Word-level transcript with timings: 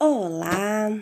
Olá! 0.00 0.96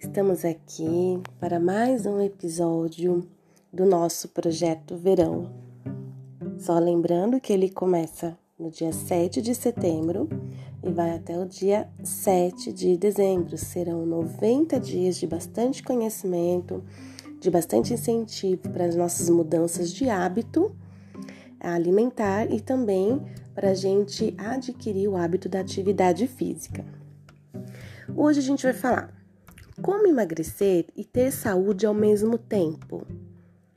Estamos 0.00 0.42
aqui 0.42 1.20
para 1.38 1.60
mais 1.60 2.06
um 2.06 2.18
episódio 2.18 3.28
do 3.70 3.84
nosso 3.84 4.30
projeto 4.30 4.96
Verão. 4.96 5.52
Só 6.56 6.78
lembrando 6.78 7.38
que 7.38 7.52
ele 7.52 7.68
começa 7.68 8.34
no 8.58 8.70
dia 8.70 8.90
7 8.90 9.42
de 9.42 9.54
setembro 9.54 10.30
e 10.82 10.88
vai 10.90 11.10
até 11.10 11.38
o 11.38 11.44
dia 11.44 11.90
7 12.02 12.72
de 12.72 12.96
dezembro. 12.96 13.58
Serão 13.58 14.06
90 14.06 14.80
dias 14.80 15.18
de 15.18 15.26
bastante 15.26 15.82
conhecimento, 15.82 16.82
de 17.38 17.50
bastante 17.50 17.92
incentivo 17.92 18.70
para 18.70 18.86
as 18.86 18.96
nossas 18.96 19.28
mudanças 19.28 19.92
de 19.92 20.08
hábito 20.08 20.74
alimentar 21.60 22.50
e 22.50 22.62
também 22.62 23.20
para 23.54 23.72
a 23.72 23.74
gente 23.74 24.34
adquirir 24.38 25.06
o 25.06 25.16
hábito 25.18 25.50
da 25.50 25.60
atividade 25.60 26.26
física. 26.26 26.82
Hoje 28.14 28.38
a 28.38 28.42
gente 28.42 28.62
vai 28.62 28.72
falar 28.72 29.12
como 29.82 30.06
emagrecer 30.06 30.86
e 30.96 31.04
ter 31.04 31.30
saúde 31.32 31.86
ao 31.86 31.94
mesmo 31.94 32.38
tempo. 32.38 33.06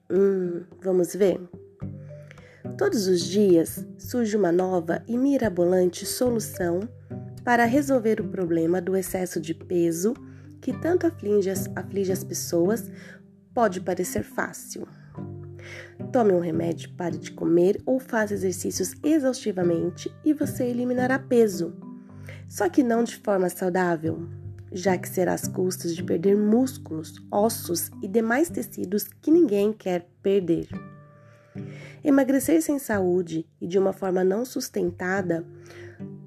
Hum, 0.10 0.64
vamos 0.82 1.16
ver? 1.16 1.42
Todos 2.78 3.08
os 3.08 3.22
dias 3.22 3.86
surge 3.98 4.38
uma 4.38 4.52
nova 4.52 5.04
e 5.08 5.18
mirabolante 5.18 6.06
solução 6.06 6.82
para 7.44 7.66
resolver 7.66 8.22
o 8.22 8.28
problema 8.28 8.80
do 8.80 8.96
excesso 8.96 9.42
de 9.42 9.54
peso 9.54 10.14
que 10.62 10.74
tanto 10.80 11.08
aflige 11.08 11.50
as, 11.50 11.70
aflige 11.76 12.12
as 12.12 12.24
pessoas. 12.24 12.90
Pode 13.54 13.82
parecer 13.82 14.24
fácil. 14.24 14.88
Tome 16.12 16.32
um 16.32 16.40
remédio, 16.40 16.92
pare 16.96 17.18
de 17.18 17.32
comer 17.32 17.82
ou 17.86 18.00
faça 18.00 18.34
exercícios 18.34 18.94
exaustivamente 19.04 20.14
e 20.24 20.34
você 20.34 20.66
eliminará 20.66 21.20
peso 21.20 21.89
só 22.48 22.70
que 22.70 22.84
não 22.84 23.04
de 23.04 23.16
forma 23.18 23.50
saudável, 23.50 24.28
já 24.72 24.98
que 24.98 25.10
será 25.10 25.34
às 25.34 25.48
custas 25.48 25.96
de 25.96 26.04
perder 26.04 26.36
músculos, 26.36 27.16
ossos 27.32 27.90
e 28.02 28.08
demais 28.08 28.50
tecidos 28.50 29.08
que 29.22 29.32
ninguém 29.32 29.74
quer 29.74 30.08
perder. 30.22 30.68
Emagrecer 32.04 32.62
sem 32.62 32.80
saúde 32.80 33.46
e 33.60 33.68
de 33.68 33.78
uma 33.78 33.92
forma 33.92 34.24
não 34.24 34.46
sustentada 34.46 35.46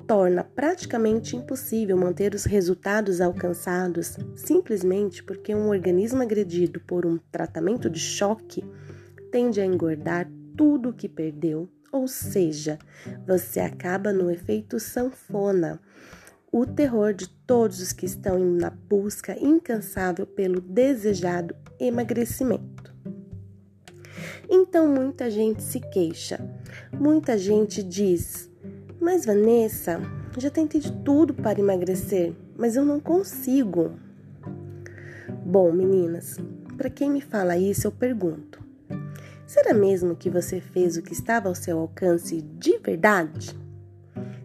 torna 0.06 0.45
praticamente 0.45 1.36
impossível 1.36 1.97
manter 1.97 2.34
os 2.34 2.45
resultados 2.45 3.20
alcançados 3.20 4.19
simplesmente 4.36 5.23
porque 5.23 5.55
um 5.55 5.69
organismo 5.69 6.23
agredido 6.23 6.80
por 6.80 7.06
um 7.06 7.19
tratamento 7.30 7.89
de 7.89 8.00
choque 8.00 8.64
tende 9.30 9.61
a 9.61 9.64
engordar 9.64 10.28
tudo 10.56 10.91
o 10.91 10.92
que 10.92 11.08
perdeu, 11.08 11.69
ou 11.92 12.08
seja, 12.08 12.78
você 13.26 13.60
acaba 13.60 14.12
no 14.12 14.30
efeito 14.30 14.80
sanfona 14.80 15.78
o 16.50 16.66
terror 16.66 17.12
de 17.12 17.28
todos 17.28 17.80
os 17.80 17.92
que 17.92 18.06
estão 18.06 18.38
na 18.38 18.70
busca 18.70 19.38
incansável 19.38 20.26
pelo 20.26 20.60
desejado 20.60 21.54
emagrecimento. 21.78 22.92
Então 24.48 24.88
muita 24.88 25.30
gente 25.30 25.62
se 25.62 25.80
queixa, 25.80 26.40
muita 26.92 27.36
gente 27.38 27.82
diz: 27.82 28.50
Mas 29.00 29.24
Vanessa, 29.24 30.00
já 30.38 30.50
tentei 30.50 30.80
de 30.80 30.92
tudo 31.02 31.34
para 31.34 31.60
emagrecer, 31.60 32.34
mas 32.56 32.77
eu 32.77 32.84
não 32.84 33.00
consigo. 33.00 33.92
Bom, 35.44 35.72
meninas, 35.72 36.38
para 36.77 36.90
quem 36.90 37.10
me 37.10 37.20
fala 37.20 37.56
isso, 37.56 37.86
eu 37.86 37.92
pergunto: 37.92 38.61
Será 39.53 39.75
mesmo 39.75 40.17
que 40.17 40.31
você 40.31 40.62
fez 40.62 40.97
o 40.97 41.03
que 41.03 41.12
estava 41.12 41.47
ao 41.47 41.55
seu 41.55 41.78
alcance 41.78 42.41
de 42.41 42.78
verdade? 42.78 43.55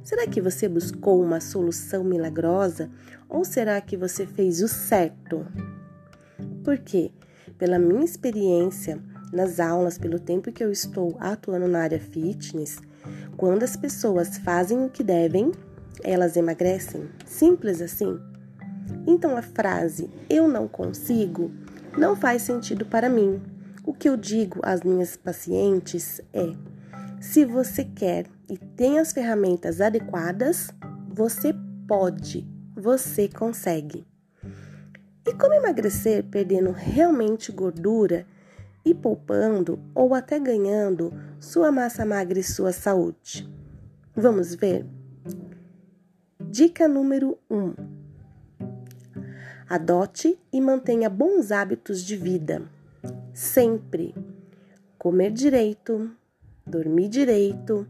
Será 0.03 0.27
que 0.27 0.41
você 0.41 0.67
buscou 0.67 1.23
uma 1.23 1.39
solução 1.39 2.03
milagrosa 2.03 2.89
ou 3.29 3.45
será 3.45 3.79
que 3.79 3.95
você 3.95 4.25
fez 4.25 4.61
o 4.61 4.67
certo? 4.67 5.47
Porque, 6.61 7.13
pela 7.57 7.79
minha 7.79 8.03
experiência 8.03 9.01
nas 9.31 9.61
aulas, 9.61 9.97
pelo 9.97 10.19
tempo 10.19 10.51
que 10.51 10.61
eu 10.61 10.73
estou 10.73 11.15
atuando 11.21 11.69
na 11.69 11.83
área 11.83 12.01
fitness, 12.01 12.77
quando 13.37 13.63
as 13.63 13.77
pessoas 13.77 14.37
fazem 14.39 14.83
o 14.83 14.89
que 14.89 15.05
devem, 15.05 15.53
elas 16.03 16.35
emagrecem. 16.35 17.07
Simples 17.25 17.81
assim. 17.81 18.19
Então 19.07 19.37
a 19.37 19.41
frase 19.41 20.09
eu 20.29 20.49
não 20.49 20.67
consigo 20.67 21.49
não 21.97 22.13
faz 22.13 22.41
sentido 22.41 22.85
para 22.85 23.07
mim. 23.07 23.41
O 23.87 23.93
que 23.93 24.09
eu 24.09 24.17
digo 24.17 24.59
às 24.63 24.81
minhas 24.81 25.15
pacientes 25.15 26.19
é: 26.33 26.53
se 27.21 27.45
você 27.45 27.85
quer 27.85 28.25
e 28.49 28.57
tem 28.57 28.99
as 28.99 29.13
ferramentas 29.13 29.79
adequadas, 29.79 30.71
você 31.07 31.55
pode, 31.87 32.45
você 32.75 33.29
consegue. 33.29 34.05
E 35.25 35.33
como 35.35 35.53
emagrecer 35.53 36.25
perdendo 36.25 36.71
realmente 36.71 37.49
gordura 37.49 38.27
e 38.83 38.93
poupando 38.93 39.79
ou 39.95 40.13
até 40.13 40.37
ganhando 40.37 41.13
sua 41.39 41.71
massa 41.71 42.05
magra 42.05 42.37
e 42.37 42.43
sua 42.43 42.73
saúde? 42.73 43.49
Vamos 44.13 44.53
ver? 44.53 44.85
Dica 46.41 46.89
número 46.89 47.39
1: 47.49 47.57
um. 47.57 47.73
Adote 49.69 50.37
e 50.51 50.59
mantenha 50.59 51.09
bons 51.09 51.53
hábitos 51.53 52.03
de 52.03 52.17
vida. 52.17 52.75
Sempre 53.33 54.13
comer 54.97 55.31
direito, 55.31 56.11
dormir 56.65 57.09
direito, 57.09 57.87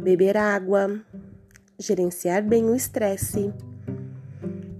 beber 0.00 0.36
água, 0.36 1.02
gerenciar 1.78 2.42
bem 2.42 2.64
o 2.64 2.74
estresse, 2.74 3.52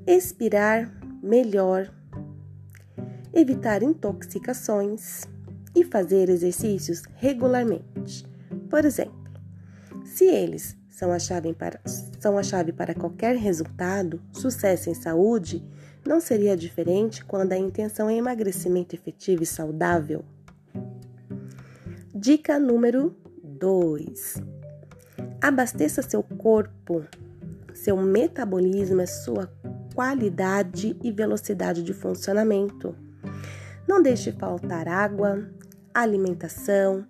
expirar 0.07 0.93
melhor, 1.23 1.93
evitar 3.33 3.83
intoxicações 3.83 5.23
e 5.75 5.85
fazer 5.85 6.29
exercícios 6.29 7.03
regularmente. 7.17 8.27
Por 8.71 8.85
exemplo, 8.85 9.27
se 10.05 10.25
eles 10.25 10.77
são 10.89 11.13
a 11.13 11.19
chave 11.19 11.53
para, 11.53 11.81
são 12.19 12.39
a 12.39 12.43
chave 12.43 12.73
para 12.73 12.95
qualquer 12.95 13.37
resultado, 13.37 14.23
sucesso 14.33 14.89
em 14.89 14.95
saúde, 14.95 15.63
não 16.07 16.21
seria 16.21 16.57
diferente 16.57 17.25
quando 17.25 17.53
a 17.53 17.59
intenção 17.59 18.09
é 18.09 18.15
emagrecimento 18.15 18.95
efetivo 18.95 19.43
e 19.43 19.47
saudável? 19.47 20.25
Dica 22.15 22.59
número 22.59 23.15
2. 23.43 24.43
Abasteça 25.41 26.03
seu 26.03 26.23
corpo, 26.23 27.05
seu 27.75 27.97
metabolismo 27.97 29.01
é 29.01 29.07
sua 29.07 29.53
qualidade 29.95 30.97
e 31.03 31.11
velocidade 31.11 31.83
de 31.83 31.93
funcionamento. 31.93 32.95
Não 33.87 34.03
deixe 34.03 34.33
faltar 34.33 34.89
água, 34.89 35.49
alimentação 35.93 37.07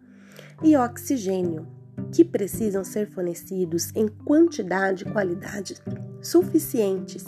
e 0.63 0.77
oxigênio, 0.77 1.67
que 2.13 2.25
precisam 2.25 2.85
ser 2.85 3.11
fornecidos 3.11 3.91
em 3.95 4.09
quantidade 4.09 5.05
e 5.05 5.11
qualidade 5.11 5.77
suficientes. 6.21 7.25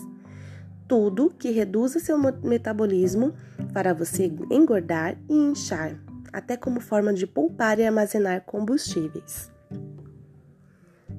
Tudo 0.89 1.29
que 1.29 1.51
reduza 1.51 2.01
seu 2.01 2.17
metabolismo 2.43 3.35
para 3.75 3.93
você 3.93 4.33
engordar 4.51 5.19
e 5.29 5.35
inchar 5.35 6.01
até 6.33 6.57
como 6.57 6.81
forma 6.81 7.13
de 7.13 7.27
poupar 7.27 7.79
e 7.79 7.85
armazenar 7.85 8.43
combustíveis. 8.47 9.53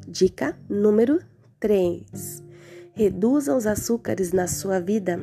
Dica 0.07 0.57
número 0.67 1.19
3: 1.59 2.43
Reduza 2.93 3.55
os 3.55 3.67
açúcares 3.67 4.31
na 4.31 4.47
sua 4.47 4.79
vida. 4.79 5.19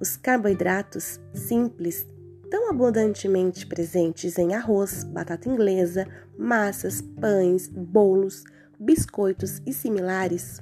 Os 0.00 0.16
carboidratos 0.16 1.20
simples, 1.32 2.04
tão 2.50 2.68
abundantemente 2.68 3.64
presentes 3.64 4.38
em 4.38 4.56
arroz, 4.56 5.04
batata 5.04 5.48
inglesa, 5.48 6.08
massas, 6.36 7.00
pães, 7.00 7.68
bolos, 7.68 8.42
biscoitos 8.76 9.62
e 9.64 9.72
similares. 9.72 10.60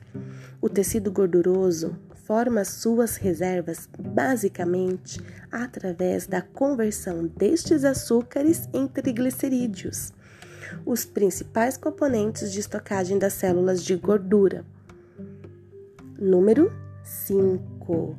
O 0.61 0.69
tecido 0.69 1.11
gorduroso 1.11 1.97
forma 2.26 2.64
suas 2.64 3.17
reservas 3.17 3.88
basicamente 3.99 5.20
através 5.50 6.26
da 6.26 6.40
conversão 6.40 7.26
destes 7.26 7.84
açúcares 7.84 8.69
em 8.72 8.87
triglicerídeos, 8.87 10.12
os 10.87 11.05
principais 11.05 11.76
componentes 11.76 12.52
de 12.52 12.61
estocagem 12.61 13.19
das 13.19 13.32
células 13.32 13.82
de 13.82 13.96
gordura. 13.96 14.64
Número 16.19 16.72
5. 17.02 18.17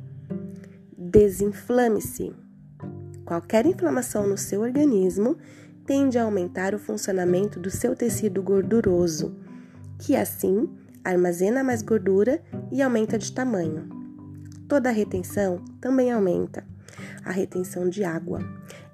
Desinflame-se. 0.96 2.34
Qualquer 3.24 3.64
inflamação 3.64 4.26
no 4.26 4.36
seu 4.36 4.60
organismo 4.60 5.38
tende 5.86 6.18
a 6.18 6.24
aumentar 6.24 6.74
o 6.74 6.78
funcionamento 6.78 7.58
do 7.58 7.70
seu 7.70 7.96
tecido 7.96 8.42
gorduroso, 8.42 9.34
que 9.98 10.14
assim 10.14 10.68
armazena 11.04 11.62
mais 11.62 11.82
gordura 11.82 12.42
e 12.70 12.82
aumenta 12.82 13.18
de 13.18 13.32
tamanho. 13.32 13.88
Toda 14.68 14.88
a 14.88 14.92
retenção 14.92 15.62
também 15.80 16.10
aumenta. 16.10 16.64
A 17.24 17.30
retenção 17.30 17.88
de 17.88 18.04
água, 18.04 18.40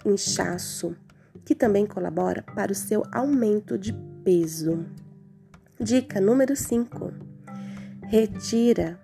inchaço, 0.04 0.96
que 1.44 1.54
também 1.54 1.86
colabora 1.86 2.42
para 2.54 2.72
o 2.72 2.74
seu 2.74 3.02
aumento 3.12 3.78
de 3.78 3.92
peso. 4.24 4.84
Dica 5.80 6.20
número 6.20 6.56
5. 6.56 7.12
Retira 8.02 8.98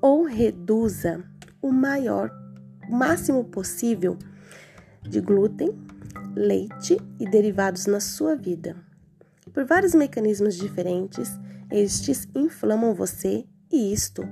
ou 0.00 0.24
reduza 0.24 1.24
o 1.60 1.70
maior, 1.72 2.30
o 2.88 2.94
máximo 2.94 3.44
possível 3.44 4.18
de 5.02 5.20
glúten, 5.20 5.70
leite 6.34 6.96
e 7.18 7.28
derivados 7.28 7.86
na 7.86 8.00
sua 8.00 8.36
vida. 8.36 8.76
Por 9.52 9.64
vários 9.64 9.94
mecanismos 9.94 10.56
diferentes, 10.56 11.30
estes 11.72 12.28
inflamam 12.34 12.94
você 12.94 13.46
e 13.70 13.92
isto, 13.92 14.22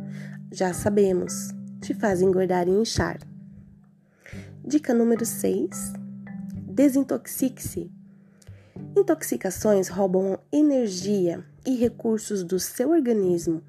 já 0.53 0.75
sabemos, 0.75 1.49
te 1.81 1.95
faz 1.95 2.21
engordar 2.21 2.69
e 2.69 2.71
inchar. 2.71 3.19
Dica 4.63 4.93
número 4.93 5.25
6: 5.25 5.95
desintoxique-se. 6.69 7.91
Intoxicações 8.97 9.89
roubam 9.89 10.39
energia 10.53 11.43
e 11.67 11.77
recursos 11.77 12.45
do 12.45 12.59
seu 12.61 12.91
organismo, 12.91 13.63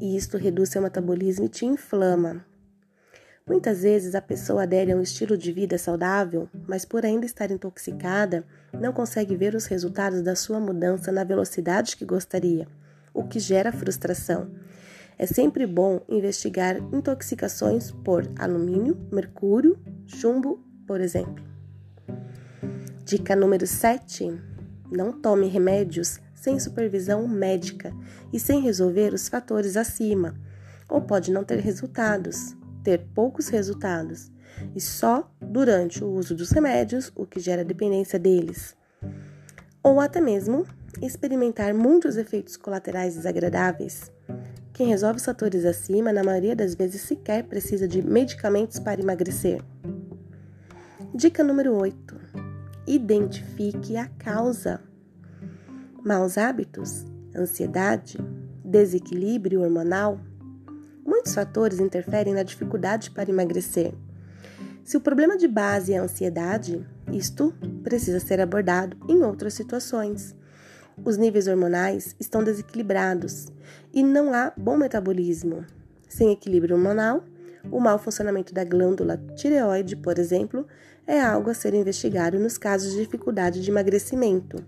e 0.00 0.16
isto 0.16 0.38
reduz 0.38 0.70
seu 0.70 0.80
metabolismo 0.80 1.44
e 1.44 1.48
te 1.48 1.66
inflama. 1.66 2.44
Muitas 3.46 3.82
vezes 3.82 4.14
a 4.14 4.22
pessoa 4.22 4.62
adere 4.62 4.92
a 4.92 4.96
um 4.96 5.02
estilo 5.02 5.36
de 5.36 5.52
vida 5.52 5.76
saudável, 5.76 6.48
mas 6.68 6.84
por 6.84 7.04
ainda 7.04 7.26
estar 7.26 7.50
intoxicada, 7.50 8.44
não 8.72 8.92
consegue 8.92 9.34
ver 9.34 9.54
os 9.54 9.66
resultados 9.66 10.22
da 10.22 10.36
sua 10.36 10.60
mudança 10.60 11.10
na 11.10 11.24
velocidade 11.24 11.96
que 11.96 12.04
gostaria, 12.04 12.68
o 13.12 13.24
que 13.24 13.38
gera 13.38 13.72
frustração. 13.72 14.50
É 15.18 15.26
sempre 15.26 15.66
bom 15.66 16.00
investigar 16.08 16.76
intoxicações 16.92 17.90
por 17.90 18.30
alumínio, 18.38 18.96
mercúrio, 19.12 19.78
chumbo, 20.06 20.64
por 20.86 21.00
exemplo. 21.00 21.44
Dica 23.04 23.36
número 23.36 23.66
7: 23.66 24.32
não 24.90 25.12
tome 25.12 25.46
remédios 25.46 26.18
sem 26.34 26.58
supervisão 26.58 27.28
médica 27.28 27.92
e 28.32 28.40
sem 28.40 28.62
resolver 28.62 29.12
os 29.12 29.28
fatores 29.28 29.76
acima, 29.76 30.34
ou 30.88 31.02
pode 31.02 31.30
não 31.30 31.44
ter 31.44 31.58
resultados 31.58 32.56
ter 32.82 33.06
poucos 33.14 33.48
resultados 33.48 34.30
e 34.74 34.80
só 34.80 35.30
durante 35.40 36.02
o 36.02 36.10
uso 36.10 36.34
dos 36.34 36.50
remédios, 36.50 37.12
o 37.14 37.24
que 37.26 37.40
gera 37.40 37.64
dependência 37.64 38.18
deles. 38.18 38.76
Ou 39.82 40.00
até 40.00 40.20
mesmo 40.20 40.66
experimentar 41.00 41.74
muitos 41.74 42.16
efeitos 42.16 42.56
colaterais 42.56 43.14
desagradáveis. 43.14 44.10
Quem 44.72 44.88
resolve 44.88 45.18
os 45.18 45.24
fatores 45.24 45.64
acima, 45.64 46.12
na 46.12 46.24
maioria 46.24 46.56
das 46.56 46.74
vezes, 46.74 47.02
sequer 47.02 47.44
precisa 47.44 47.86
de 47.86 48.02
medicamentos 48.02 48.78
para 48.78 49.00
emagrecer. 49.00 49.62
Dica 51.14 51.42
número 51.42 51.74
8: 51.74 52.16
identifique 52.86 53.96
a 53.96 54.06
causa. 54.06 54.80
Maus 56.04 56.38
hábitos, 56.38 57.04
ansiedade, 57.36 58.18
desequilíbrio 58.64 59.60
hormonal, 59.60 60.18
Muitos 61.10 61.34
fatores 61.34 61.80
interferem 61.80 62.34
na 62.34 62.42
dificuldade 62.42 63.10
para 63.10 63.30
emagrecer. 63.30 63.92
Se 64.84 64.96
o 64.96 65.00
problema 65.00 65.36
de 65.36 65.48
base 65.48 65.92
é 65.92 65.98
a 65.98 66.02
ansiedade, 66.02 66.86
isto 67.12 67.52
precisa 67.82 68.20
ser 68.20 68.40
abordado 68.40 68.96
em 69.08 69.22
outras 69.22 69.54
situações. 69.54 70.34
Os 71.04 71.16
níveis 71.16 71.46
hormonais 71.46 72.14
estão 72.18 72.42
desequilibrados 72.44 73.48
e 73.92 74.02
não 74.02 74.32
há 74.32 74.52
bom 74.56 74.76
metabolismo. 74.76 75.64
Sem 76.08 76.32
equilíbrio 76.32 76.76
hormonal, 76.76 77.24
o 77.70 77.80
mau 77.80 77.98
funcionamento 77.98 78.52
da 78.52 78.64
glândula 78.64 79.16
tireoide, 79.36 79.96
por 79.96 80.18
exemplo, 80.18 80.66
é 81.06 81.20
algo 81.20 81.50
a 81.50 81.54
ser 81.54 81.74
investigado 81.74 82.38
nos 82.38 82.58
casos 82.58 82.92
de 82.92 82.98
dificuldade 82.98 83.62
de 83.62 83.70
emagrecimento. 83.70 84.64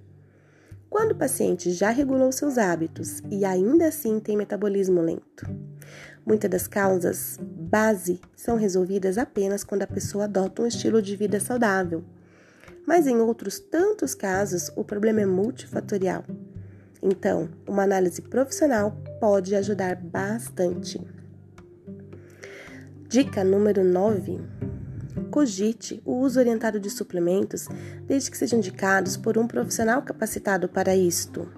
Quando 0.88 1.12
o 1.12 1.16
paciente 1.16 1.70
já 1.70 1.90
regulou 1.90 2.30
seus 2.32 2.58
hábitos 2.58 3.22
e 3.30 3.44
ainda 3.44 3.88
assim 3.88 4.20
tem 4.20 4.36
metabolismo 4.36 5.00
lento, 5.00 5.46
Muitas 6.24 6.48
das 6.48 6.68
causas 6.68 7.36
base 7.42 8.20
são 8.36 8.56
resolvidas 8.56 9.18
apenas 9.18 9.64
quando 9.64 9.82
a 9.82 9.88
pessoa 9.88 10.24
adota 10.24 10.62
um 10.62 10.66
estilo 10.66 11.02
de 11.02 11.16
vida 11.16 11.40
saudável. 11.40 12.04
Mas 12.86 13.06
em 13.06 13.16
outros 13.16 13.58
tantos 13.58 14.14
casos, 14.14 14.70
o 14.76 14.84
problema 14.84 15.20
é 15.20 15.26
multifatorial. 15.26 16.24
Então, 17.02 17.48
uma 17.66 17.82
análise 17.82 18.22
profissional 18.22 18.96
pode 19.20 19.54
ajudar 19.54 19.96
bastante. 19.96 21.00
Dica 23.08 23.44
número 23.44 23.84
9. 23.84 24.40
Cogite 25.30 26.02
o 26.04 26.16
uso 26.16 26.38
orientado 26.38 26.78
de 26.78 26.88
suplementos 26.88 27.66
desde 28.06 28.30
que 28.30 28.38
sejam 28.38 28.58
indicados 28.58 29.16
por 29.16 29.36
um 29.36 29.46
profissional 29.46 30.02
capacitado 30.02 30.68
para 30.68 30.94
isto. 30.96 31.48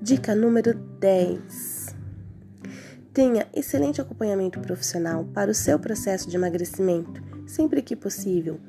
Dica 0.00 0.34
número 0.34 0.74
10 0.74 1.96
Tenha 3.18 3.48
excelente 3.52 4.00
acompanhamento 4.00 4.60
profissional 4.60 5.24
para 5.34 5.50
o 5.50 5.54
seu 5.54 5.76
processo 5.76 6.30
de 6.30 6.36
emagrecimento, 6.36 7.20
sempre 7.48 7.82
que 7.82 7.96
possível. 7.96 8.60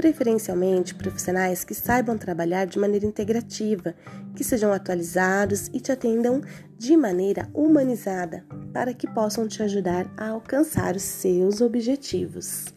Preferencialmente 0.00 0.94
profissionais 0.94 1.62
que 1.62 1.74
saibam 1.74 2.16
trabalhar 2.16 2.64
de 2.64 2.78
maneira 2.78 3.04
integrativa, 3.04 3.94
que 4.34 4.42
sejam 4.42 4.72
atualizados 4.72 5.68
e 5.74 5.78
te 5.78 5.92
atendam 5.92 6.40
de 6.78 6.96
maneira 6.96 7.50
humanizada, 7.52 8.42
para 8.72 8.94
que 8.94 9.06
possam 9.06 9.46
te 9.46 9.62
ajudar 9.62 10.10
a 10.16 10.28
alcançar 10.28 10.96
os 10.96 11.02
seus 11.02 11.60
objetivos. 11.60 12.72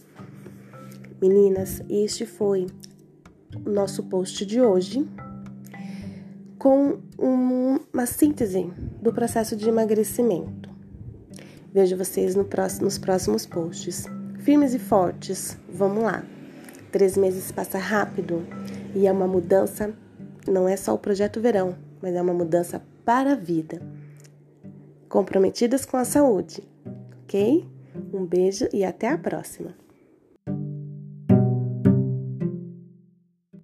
Meninas, 1.21 1.81
este 1.89 2.25
foi 2.25 2.67
o 3.65 3.69
nosso 3.69 4.03
post 4.03 4.45
de 4.45 4.59
hoje 4.59 5.07
com 6.59 6.99
uma 7.17 8.05
síntese 8.05 8.69
do 9.01 9.13
processo 9.13 9.55
de 9.55 9.69
emagrecimento. 9.69 10.69
Vejo 11.71 11.95
vocês 11.95 12.35
no 12.35 12.43
próximo, 12.43 12.83
nos 12.83 12.97
próximos 12.97 13.45
posts. 13.45 14.07
Firmes 14.39 14.73
e 14.73 14.79
fortes, 14.79 15.57
vamos 15.69 16.03
lá. 16.03 16.32
Três 16.93 17.17
meses 17.17 17.51
passa 17.51 17.79
rápido 17.79 18.45
e 18.93 19.07
é 19.07 19.11
uma 19.11 19.27
mudança, 19.27 19.91
não 20.47 20.69
é 20.69 20.77
só 20.77 20.93
o 20.93 20.99
projeto 20.99 21.41
verão, 21.41 21.75
mas 21.99 22.13
é 22.13 22.21
uma 22.21 22.35
mudança 22.35 22.83
para 23.03 23.31
a 23.31 23.35
vida. 23.35 23.81
Comprometidas 25.09 25.85
com 25.85 25.97
a 25.97 26.05
saúde, 26.05 26.61
ok? 27.23 27.67
Um 28.13 28.23
beijo 28.23 28.69
e 28.71 28.85
até 28.85 29.09
a 29.09 29.17
próxima! 29.17 29.82